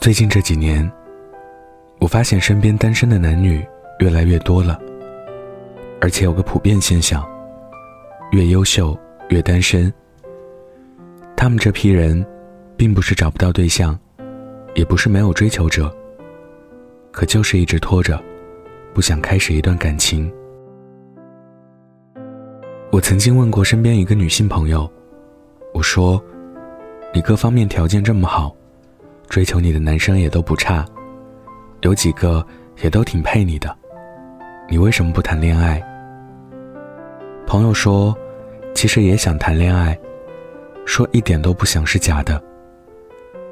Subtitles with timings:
[0.00, 0.90] 最近这几年，
[1.98, 3.62] 我发现身边单身的男女
[3.98, 4.80] 越来越多了，
[6.00, 7.22] 而且有个普遍现象：
[8.32, 9.92] 越优秀越单身。
[11.36, 12.24] 他们这批人，
[12.78, 13.96] 并不是找不到对象，
[14.74, 15.94] 也不是没有追求者，
[17.12, 18.18] 可就是一直拖着，
[18.94, 20.32] 不想开始一段感情。
[22.90, 24.90] 我曾经问过身边一个女性朋友，
[25.74, 26.18] 我说
[27.12, 28.56] ：“你各方面条件这么好。”
[29.30, 30.84] 追求你的男生也都不差，
[31.82, 32.44] 有几个
[32.82, 33.74] 也都挺配你的，
[34.68, 35.80] 你为什么不谈恋爱？
[37.46, 38.12] 朋友说，
[38.74, 39.96] 其实也想谈恋爱，
[40.84, 42.42] 说一点都不想是假的。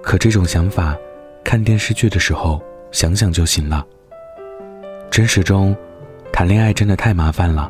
[0.00, 0.96] 可这种想法，
[1.42, 2.62] 看电视剧的时候
[2.92, 3.84] 想想就行了。
[5.10, 5.76] 真实中，
[6.32, 7.68] 谈恋爱真的太麻烦了，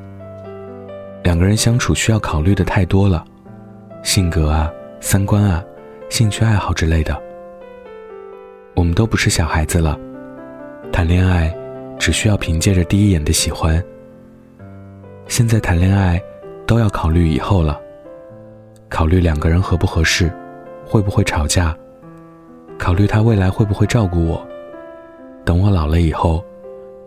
[1.22, 3.24] 两个人相处需要考虑的太多了，
[4.02, 5.64] 性格啊、三观啊、
[6.10, 7.18] 兴趣爱好之类的。
[8.74, 9.98] 我们都不是小孩子了，
[10.92, 11.54] 谈恋爱
[11.98, 13.82] 只需要凭借着第一眼的喜欢。
[15.28, 16.20] 现在谈恋爱
[16.66, 17.80] 都要考虑以后了，
[18.88, 20.30] 考虑两个人合不合适，
[20.84, 21.76] 会不会吵架，
[22.76, 24.44] 考虑他未来会不会照顾我，
[25.44, 26.44] 等我老了以后，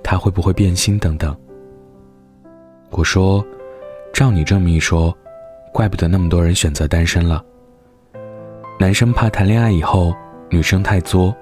[0.02, 1.36] 他会不会变心等等。
[2.92, 3.46] 我说，
[4.14, 5.16] 照你这么一说，
[5.74, 7.44] 怪不得那么多人选择单身了。
[8.80, 10.14] 男生怕谈恋爱以后
[10.50, 11.36] 女生太作。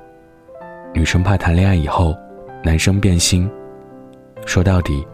[0.95, 2.15] 女生怕谈恋爱以后，
[2.63, 3.51] 男生变心。
[4.45, 5.05] 说到底，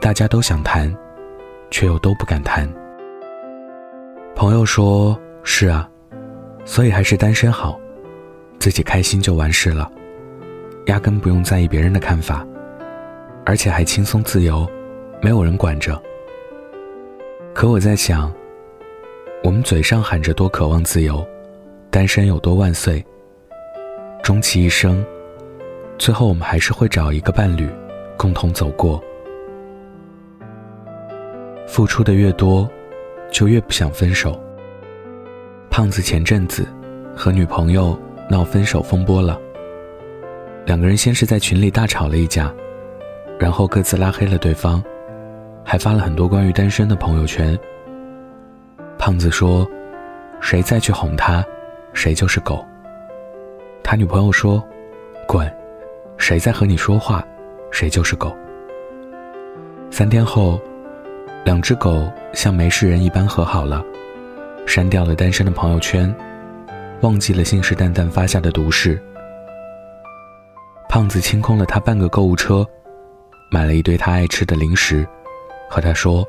[0.00, 0.96] 大家都想谈，
[1.72, 2.72] 却又都不敢谈。
[4.36, 5.90] 朋友说：“是啊，
[6.64, 7.80] 所以还是单身好，
[8.60, 9.90] 自己开心就完事了，
[10.86, 12.46] 压根不用在意别人的看法，
[13.44, 14.64] 而且还轻松自由，
[15.20, 16.00] 没有人管着。”
[17.52, 18.32] 可我在想，
[19.42, 21.26] 我们嘴上喊着多渴望自由，
[21.90, 23.04] 单身有多万岁。
[24.28, 25.02] 终其一生，
[25.96, 27.66] 最后我们还是会找一个伴侣，
[28.14, 29.02] 共同走过。
[31.66, 32.68] 付出的越多，
[33.30, 34.38] 就越不想分手。
[35.70, 36.66] 胖子前阵子
[37.16, 39.40] 和女朋友闹分手风波了，
[40.66, 42.54] 两个人先是在群里大吵了一架，
[43.40, 44.84] 然后各自拉黑了对方，
[45.64, 47.58] 还发了很多关于单身的朋友圈。
[48.98, 49.66] 胖子说
[50.38, 51.42] ：“谁再去哄他，
[51.94, 52.62] 谁就是狗。”
[53.82, 54.62] 他女朋友说
[55.26, 55.50] ：“滚，
[56.16, 57.24] 谁在和你说话，
[57.70, 58.36] 谁就是狗。”
[59.90, 60.60] 三天后，
[61.44, 63.82] 两只狗像没事人一般和好了，
[64.66, 66.14] 删掉了单身的朋友圈，
[67.00, 69.02] 忘记了信誓旦旦发下的毒誓。
[70.88, 72.66] 胖子清空了他半个购物车，
[73.50, 75.06] 买了一堆他爱吃的零食，
[75.70, 76.26] 和他说：“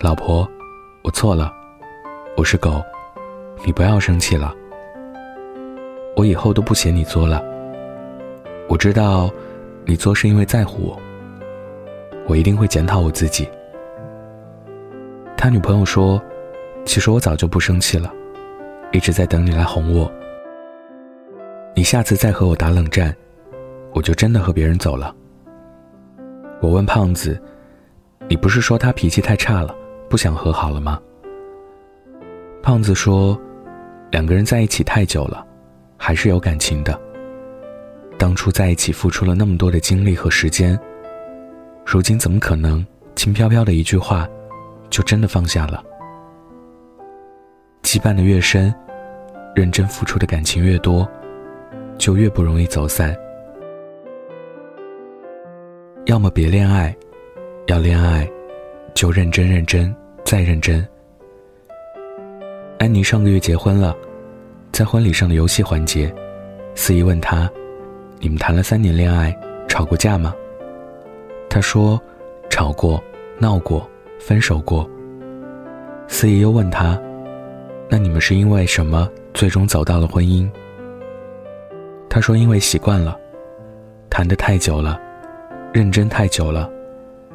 [0.00, 0.46] 老婆，
[1.02, 1.52] 我错了，
[2.36, 2.82] 我是狗，
[3.64, 4.54] 你不要生气了。”
[6.20, 7.42] 我以后都不嫌你作了。
[8.68, 9.30] 我知道，
[9.86, 11.00] 你作是因为在乎我。
[12.28, 13.48] 我一定会检讨我自己。
[15.34, 16.20] 他女朋友说
[16.84, 18.12] ：“其实我早就不生气了，
[18.92, 20.12] 一直在等你来哄我。
[21.74, 23.16] 你下次再和我打冷战，
[23.94, 25.16] 我就真的和别人走了。”
[26.60, 27.40] 我问胖子
[28.28, 29.74] ：“你不是说他脾气太差了，
[30.10, 31.00] 不想和好了吗？”
[32.62, 33.40] 胖子说
[34.12, 35.46] ：“两个人在一起太久了。”
[36.02, 36.98] 还是有感情的。
[38.16, 40.78] 当初在一起付出了那么多的精力和时间，
[41.84, 42.84] 如今怎么可能
[43.14, 44.26] 轻飘飘的一句话，
[44.88, 45.84] 就真的放下了？
[47.82, 48.74] 羁绊的越深，
[49.54, 51.06] 认真付出的感情越多，
[51.98, 53.14] 就越不容易走散。
[56.06, 56.96] 要么别恋爱，
[57.66, 58.26] 要恋爱，
[58.94, 59.94] 就认真认真
[60.24, 60.86] 再认真。
[62.78, 63.94] 安妮上个月结婚了。
[64.80, 66.10] 在婚礼上的游戏环节，
[66.74, 67.46] 司仪问他
[68.18, 70.34] ：“你们谈了三年恋爱，吵过架吗？”
[71.50, 72.00] 他说
[72.48, 72.98] ：“吵过，
[73.38, 73.86] 闹过，
[74.18, 74.88] 分手过。”
[76.08, 76.98] 司仪又问他
[77.90, 80.50] ：“那你们是因为什么最终走到了婚姻？”
[82.08, 83.14] 他说：“因为习惯了，
[84.08, 84.98] 谈得太久了，
[85.74, 86.70] 认真太久了，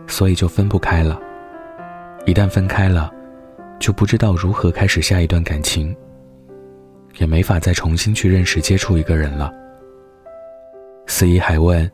[0.08, 1.20] 所以就分不开了。
[2.26, 3.14] 一旦分开了，
[3.78, 5.96] 就不知道如何开始下一段感情。”
[7.18, 9.52] 也没法再重新去认识、接触一个人了。
[11.08, 11.90] 司仪还问：“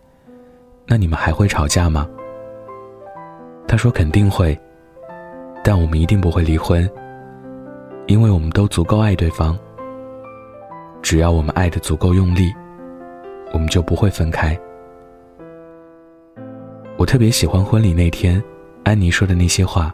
[0.88, 2.08] 那你们还会吵架吗？”
[3.68, 4.58] 他说：“肯定会，
[5.64, 6.90] 但我们一定不会离婚，
[8.08, 9.58] 因为我们都足够爱对方。
[11.02, 12.54] 只要我们爱的足够用力，
[13.54, 14.58] 我们就不会分开。”
[16.98, 18.42] 我特别喜欢婚礼那天
[18.84, 19.94] 安妮说的那些话：“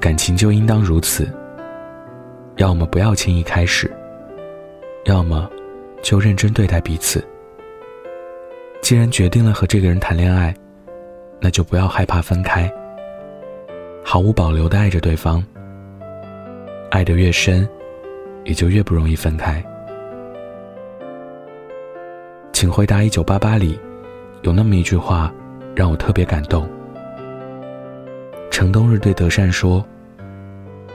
[0.00, 1.28] 感情就应当如此。”
[2.56, 3.90] 要么不要轻易开始，
[5.06, 5.50] 要么
[6.02, 7.22] 就认真对待彼此。
[8.80, 10.54] 既然决定了和这个人谈恋爱，
[11.40, 12.72] 那就不要害怕分开，
[14.04, 15.44] 毫无保留的爱着对方。
[16.90, 17.68] 爱得越深，
[18.44, 19.64] 也就越不容易分开。
[22.52, 23.78] 请回答：一九八八里
[24.42, 25.32] 有那么一句话，
[25.74, 26.68] 让我特别感动。
[28.50, 29.84] 程冬日对德善说：“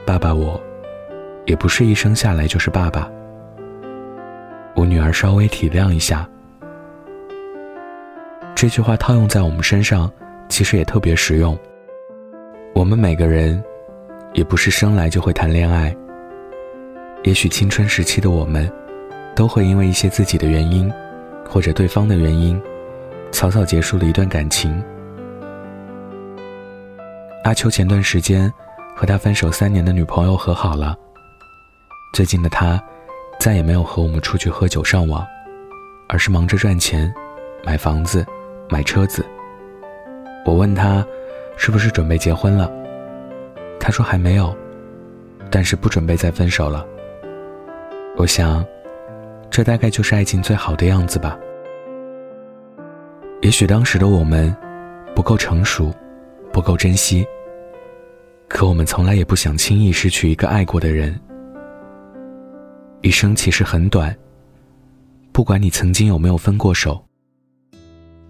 [0.06, 0.60] 爸爸，我
[1.50, 3.10] 也不是一生下来就是爸爸，
[4.76, 6.30] 我女儿稍微体谅一下。”
[8.54, 10.12] 这句话套用在我们身上，
[10.48, 11.58] 其实也特别实用。
[12.76, 13.64] 我们每个人，
[14.34, 15.96] 也不是生来就会谈恋爱。
[17.24, 18.72] 也许青春时期的我们，
[19.36, 20.88] 都会因为一些自己的原因，
[21.50, 22.62] 或者对方的原因，
[23.32, 24.84] 草草结束了一段感情。
[27.44, 28.54] 阿秋前段时间
[28.96, 30.96] 和他分手三年的女朋友和好了。
[32.14, 32.82] 最近的他，
[33.40, 35.26] 再也没有和我们出去喝酒上网，
[36.08, 37.14] 而是忙着赚钱，
[37.64, 38.26] 买房子。
[38.72, 39.26] 买车子。
[40.46, 41.04] 我问他，
[41.58, 42.72] 是不是准备结婚了？
[43.80, 44.56] 他说还没有，
[45.50, 46.86] 但是不准备再分手了。
[48.16, 48.64] 我想，
[49.50, 51.36] 这大概就是爱情最好的样子吧。
[53.42, 54.56] 也许当时的我们
[55.16, 55.92] 不够成熟，
[56.54, 57.26] 不够珍惜，
[58.48, 61.20] 可我们从来也不想轻易失去一个爱过的人。
[63.02, 64.16] 一生其实很短，
[65.32, 67.02] 不管你曾经有没有分过手。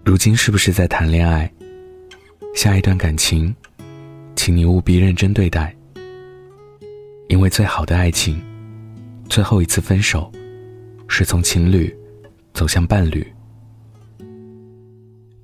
[0.04, 1.50] 如今是不是在谈恋爱？
[2.54, 3.54] 下一段感情，
[4.36, 5.74] 请你务必认真对待。
[7.28, 8.40] 因为最好的爱情，
[9.28, 10.30] 最后一次分手，
[11.08, 11.92] 是从情侣
[12.54, 13.26] 走向伴侣。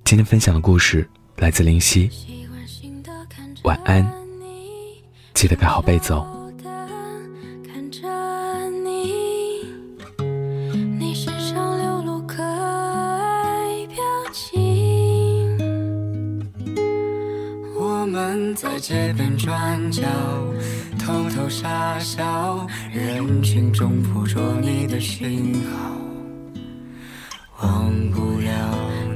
[0.05, 2.09] 今天分享的故事来自林夕。
[3.65, 4.09] 晚安，
[5.35, 6.36] 记得盖好被子哦。
[19.13, 20.03] 边转角，
[20.99, 25.93] 偷偷傻笑，人群中捕捉你的讯号，
[27.63, 28.51] 忘不了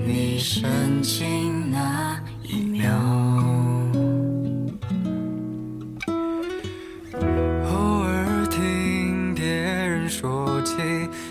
[0.06, 2.90] 你深情那一秒。
[7.66, 10.74] 偶尔听别人说起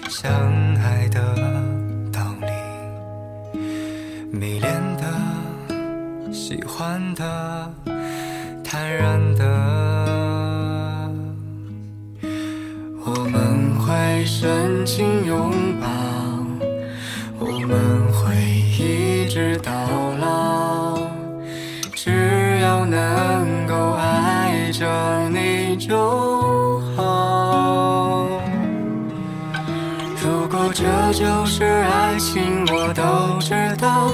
[0.10, 0.32] 相
[0.76, 1.36] 爱的
[2.12, 3.60] 道理，
[4.32, 7.74] 迷恋的，喜欢的。
[8.80, 9.44] 坦然的，
[13.04, 15.88] 我们会深情拥抱，
[17.40, 18.34] 我们会
[18.80, 19.74] 一直到
[20.22, 20.98] 老，
[21.94, 24.88] 只要能够爱着
[25.28, 28.30] 你就好。
[30.24, 34.14] 如果这就是爱情，我都知道。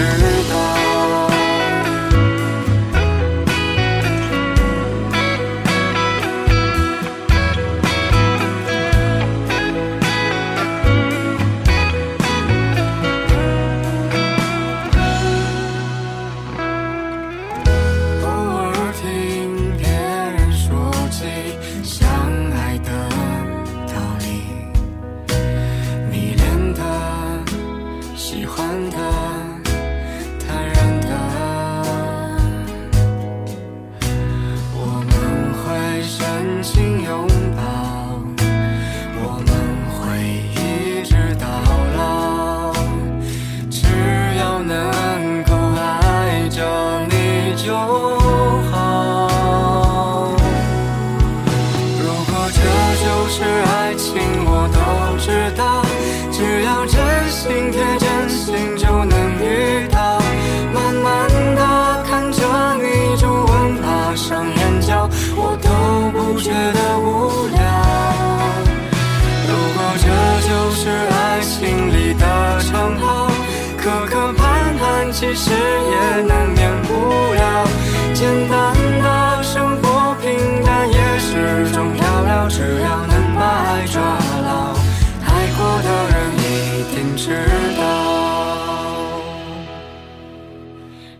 [0.00, 0.06] 知
[0.48, 0.89] 道。
[75.32, 76.90] 其实也难免无
[77.34, 77.64] 聊，
[78.12, 80.26] 简单的生活平
[80.64, 84.74] 淡也是种调料，只要能把爱抓牢，
[85.24, 87.46] 爱过的人一定知
[87.78, 87.80] 道。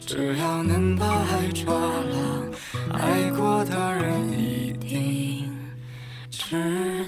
[0.05, 5.49] 只要能把爱抓牢，爱过的人一定
[6.33, 7.00] 知道。